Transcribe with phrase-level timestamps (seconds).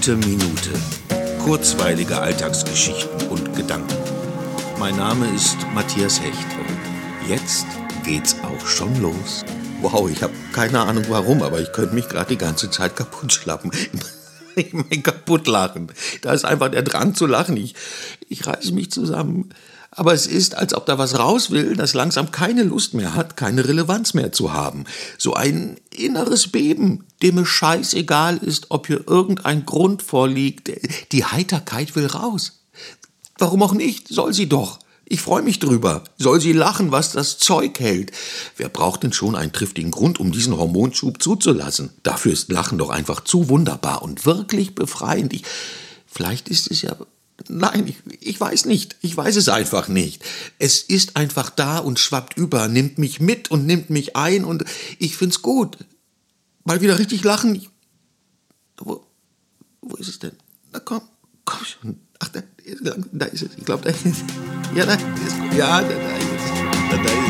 [0.00, 0.70] Gute Minute.
[1.44, 3.98] Kurzweilige Alltagsgeschichten und Gedanken.
[4.78, 7.66] Mein Name ist Matthias Hecht und jetzt
[8.02, 9.44] geht's auch schon los.
[9.82, 13.30] Wow, ich habe keine Ahnung warum, aber ich könnte mich gerade die ganze Zeit kaputt
[13.30, 13.70] schlappen.
[14.60, 15.90] Ich mein kaputt lachen.
[16.22, 17.56] Da ist einfach der Drang zu lachen.
[17.56, 17.74] Ich,
[18.28, 19.50] ich reiße mich zusammen.
[19.90, 23.36] Aber es ist, als ob da was raus will, das langsam keine Lust mehr hat,
[23.36, 24.84] keine Relevanz mehr zu haben.
[25.18, 30.70] So ein inneres Beben, dem es scheißegal ist, ob hier irgendein Grund vorliegt.
[31.10, 32.60] Die Heiterkeit will raus.
[33.38, 34.06] Warum auch nicht?
[34.08, 34.78] Soll sie doch.
[35.12, 36.04] Ich freue mich drüber.
[36.18, 38.12] Soll sie lachen, was das Zeug hält.
[38.56, 41.90] Wer braucht denn schon einen triftigen Grund, um diesen Hormonschub zuzulassen?
[42.04, 45.32] Dafür ist Lachen doch einfach zu wunderbar und wirklich befreiend.
[45.32, 45.42] Ich,
[46.06, 46.96] vielleicht ist es ja
[47.48, 48.96] Nein, ich, ich weiß nicht.
[49.00, 50.22] Ich weiß es einfach nicht.
[50.60, 54.64] Es ist einfach da und schwappt über, nimmt mich mit und nimmt mich ein und
[55.00, 55.78] ich find's gut.
[56.62, 57.56] Mal wieder richtig lachen.
[57.56, 57.68] Ich,
[58.76, 59.04] wo,
[59.80, 60.36] wo ist es denn?
[60.70, 61.02] Na komm,
[61.44, 62.00] komm schon.
[63.12, 63.50] Da ist es.
[63.56, 63.68] Ich.
[63.68, 64.24] Ja, da ist es.
[64.76, 66.50] Ja, da, da ist es.
[66.90, 67.29] Da, da ist es.